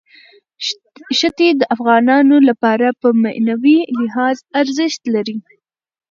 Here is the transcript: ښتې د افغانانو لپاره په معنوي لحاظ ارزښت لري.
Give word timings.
ښتې 1.19 1.47
د 1.59 1.61
افغانانو 1.75 2.35
لپاره 2.49 2.87
په 3.01 3.07
معنوي 3.23 3.79
لحاظ 4.03 4.37
ارزښت 4.61 5.01
لري. 5.15 5.37